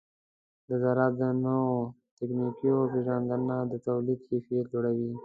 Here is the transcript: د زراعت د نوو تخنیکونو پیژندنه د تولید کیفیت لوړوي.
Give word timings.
د 0.67 0.69
زراعت 0.83 1.13
د 1.19 1.21
نوو 1.45 1.73
تخنیکونو 2.17 2.81
پیژندنه 2.93 3.57
د 3.71 3.73
تولید 3.87 4.19
کیفیت 4.27 4.65
لوړوي. 4.73 5.11